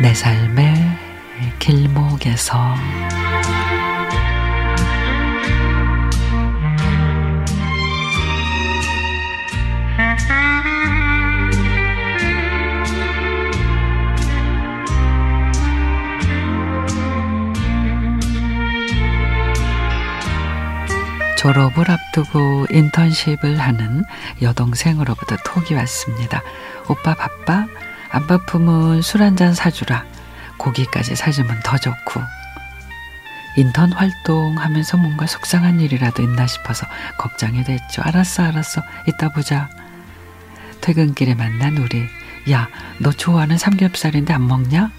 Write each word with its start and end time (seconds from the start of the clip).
내 0.00 0.14
삶의 0.14 0.74
길목에서 1.58 2.74
졸업을 21.36 21.90
앞두고 21.90 22.66
인턴십을 22.70 23.58
하는 23.58 24.04
여동생으로부터 24.40 25.36
톡이 25.44 25.74
왔습니다. 25.74 26.42
오빠 26.88 27.14
바빠? 27.14 27.66
안 28.12 28.26
바쁘면 28.26 29.02
술한 29.02 29.36
잔 29.36 29.54
사주라. 29.54 30.04
고기까지 30.58 31.16
사주면 31.16 31.60
더 31.64 31.78
좋고. 31.78 32.20
인턴 33.56 33.92
활동하면서 33.92 34.96
뭔가 34.96 35.26
속상한 35.26 35.80
일이라도 35.80 36.22
있나 36.22 36.46
싶어서 36.46 36.86
걱정이 37.18 37.64
됐죠. 37.64 38.02
알았어, 38.02 38.44
알았어. 38.44 38.82
이따 39.06 39.28
보자. 39.28 39.68
퇴근길에 40.80 41.34
만난 41.34 41.76
우리. 41.78 42.06
야, 42.50 42.68
너 42.98 43.12
좋아하는 43.12 43.58
삼겹살인데 43.58 44.32
안 44.32 44.46
먹냐? 44.46 44.90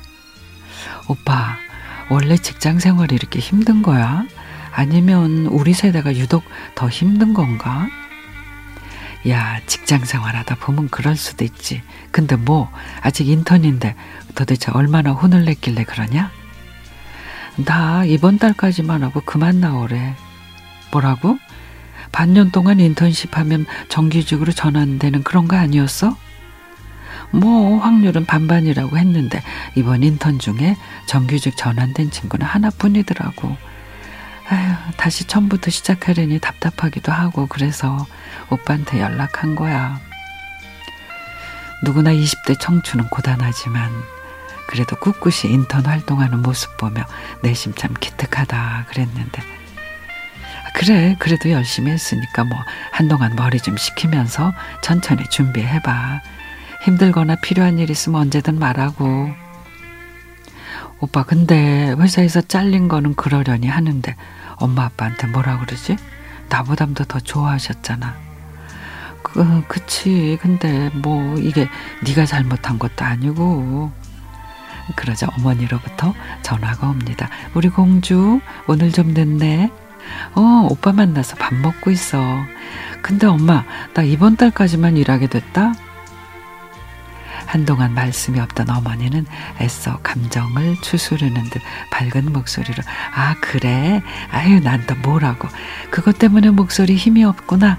오빠, 1.07 1.57
원래 2.09 2.37
직장 2.37 2.79
생활이 2.79 3.15
이렇게 3.15 3.39
힘든 3.39 3.81
거야? 3.81 4.25
아니면 4.71 5.47
우리 5.47 5.73
세대가 5.73 6.15
유독 6.15 6.43
더 6.75 6.87
힘든 6.87 7.33
건가? 7.33 7.87
야, 9.27 9.59
직장 9.67 10.03
생활하다 10.03 10.55
보면 10.55 10.89
그럴 10.89 11.15
수도 11.15 11.43
있지. 11.43 11.83
근데 12.11 12.35
뭐, 12.35 12.71
아직 13.01 13.27
인턴인데 13.27 13.95
도대체 14.33 14.71
얼마나 14.71 15.11
혼을 15.11 15.45
냈길래 15.45 15.83
그러냐? 15.83 16.31
나 17.65 18.03
이번 18.05 18.39
달까지만 18.39 19.03
하고 19.03 19.21
그만 19.21 19.59
나오래. 19.59 20.15
뭐라고? 20.91 21.37
반년 22.11 22.51
동안 22.51 22.79
인턴십 22.79 23.37
하면 23.37 23.65
정규직으로 23.89 24.51
전환되는 24.51 25.23
그런 25.23 25.47
거 25.47 25.55
아니었어? 25.55 26.17
뭐 27.31 27.77
확률은 27.79 28.25
반반이라고 28.25 28.97
했는데 28.97 29.41
이번 29.75 30.03
인턴 30.03 30.39
중에 30.39 30.75
정규직 31.05 31.55
전환된 31.55 32.11
친구는 32.11 32.45
하나뿐이더라고. 32.45 33.55
아휴, 34.49 34.91
다시 34.97 35.25
처음부터 35.25 35.71
시작하려니 35.71 36.39
답답하기도 36.39 37.11
하고 37.11 37.47
그래서 37.47 38.05
오빠한테 38.49 38.99
연락한 38.99 39.55
거야. 39.55 39.99
누구나 41.83 42.11
20대 42.11 42.59
청춘은 42.59 43.07
고단하지만 43.09 43.89
그래도 44.67 44.95
꿋꿋이 44.97 45.51
인턴 45.51 45.85
활동하는 45.85 46.41
모습 46.41 46.77
보며 46.77 47.03
내심 47.41 47.73
참 47.73 47.93
기특하다 47.99 48.85
그랬는데 48.87 49.41
그래 50.73 51.15
그래도 51.19 51.49
열심히 51.51 51.91
했으니까 51.91 52.43
뭐 52.43 52.57
한동안 52.91 53.35
머리 53.35 53.59
좀 53.59 53.77
식히면서 53.77 54.53
천천히 54.81 55.23
준비해봐. 55.29 56.21
힘들거나 56.83 57.35
필요한 57.35 57.77
일 57.77 57.89
있으면 57.89 58.21
언제든 58.21 58.57
말하고. 58.57 59.40
오빠 61.01 61.23
근데 61.23 61.95
회사에서 61.97 62.41
잘린 62.41 62.87
거는 62.87 63.15
그러려니 63.15 63.67
하는데 63.67 64.15
엄마 64.57 64.85
아빠한테 64.85 65.27
뭐라 65.27 65.57
그러지? 65.59 65.97
나보담도 66.49 67.05
더 67.05 67.19
좋아하셨잖아. 67.19 68.15
그 69.23 69.63
그치. 69.67 70.37
근데 70.41 70.89
뭐 70.93 71.37
이게 71.39 71.67
네가 72.05 72.25
잘못한 72.25 72.77
것도 72.77 73.03
아니고. 73.03 73.91
그러자 74.95 75.27
어머니로부터 75.37 76.13
전화가 76.43 76.89
옵니다. 76.89 77.29
우리 77.53 77.69
공주 77.69 78.39
오늘 78.67 78.91
좀 78.91 79.13
늦네. 79.13 79.71
어 80.35 80.67
오빠 80.69 80.91
만나서 80.91 81.35
밥 81.37 81.53
먹고 81.55 81.91
있어. 81.91 82.21
근데 83.01 83.25
엄마 83.25 83.63
나 83.93 84.03
이번 84.03 84.35
달까지만 84.35 84.97
일하게 84.97 85.27
됐다. 85.27 85.73
한동안 87.51 87.93
말씀이 87.93 88.39
없던 88.39 88.69
어머니는 88.69 89.25
애써 89.59 89.97
감정을 90.03 90.77
추스르는 90.81 91.49
듯 91.49 91.61
밝은 91.91 92.31
목소리로 92.31 92.81
아 93.13 93.35
그래? 93.41 94.01
아유 94.31 94.61
난 94.61 94.85
또 94.87 94.95
뭐라고? 94.95 95.49
그것 95.89 96.17
때문에 96.17 96.49
목소리 96.51 96.95
힘이 96.95 97.25
없구나. 97.25 97.77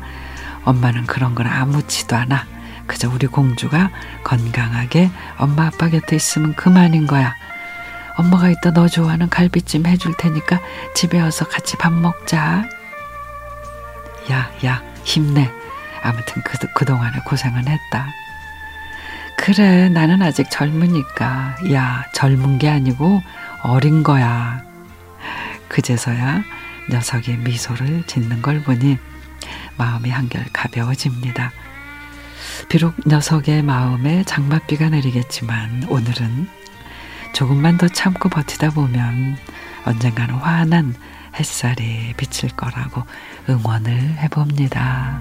엄마는 0.64 1.06
그런 1.06 1.34
건 1.34 1.46
아무치도 1.46 2.14
않아. 2.14 2.46
그저 2.86 3.08
우리 3.08 3.26
공주가 3.26 3.90
건강하게 4.24 5.10
엄마 5.38 5.68
아빠 5.68 5.88
곁에 5.88 6.16
있으면 6.16 6.54
그만인 6.54 7.06
거야. 7.06 7.34
엄마가 8.18 8.50
이따 8.50 8.72
너 8.72 8.86
좋아하는 8.88 9.30
갈비찜 9.30 9.86
해줄 9.86 10.14
테니까 10.18 10.60
집에 10.94 11.18
와서 11.18 11.48
같이 11.48 11.78
밥 11.78 11.94
먹자 11.94 12.68
야야 14.30 14.82
힘내. 15.02 15.50
아무튼 16.02 16.42
그, 16.44 16.58
그동안에 16.74 17.20
고생은 17.24 17.66
했다 17.66 18.06
그래, 19.42 19.88
나는 19.88 20.22
아직 20.22 20.48
젊으니까. 20.52 21.56
야, 21.72 22.04
젊은 22.14 22.58
게 22.58 22.68
아니고 22.68 23.20
어린 23.64 24.04
거야. 24.04 24.62
그제서야 25.66 26.44
녀석의 26.88 27.38
미소를 27.38 28.04
짓는 28.06 28.40
걸 28.40 28.62
보니 28.62 28.98
마음이 29.76 30.10
한결 30.10 30.44
가벼워집니다. 30.52 31.50
비록 32.68 32.94
녀석의 33.04 33.64
마음에 33.64 34.22
장맛비가 34.22 34.90
내리겠지만 34.90 35.86
오늘은 35.88 36.48
조금만 37.34 37.78
더 37.78 37.88
참고 37.88 38.28
버티다 38.28 38.70
보면 38.70 39.36
언젠가는 39.84 40.36
환한 40.36 40.94
햇살이 41.34 42.14
비칠 42.16 42.50
거라고 42.50 43.02
응원을 43.48 44.18
해봅니다. 44.18 45.20